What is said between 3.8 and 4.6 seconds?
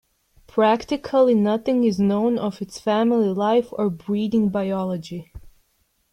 breeding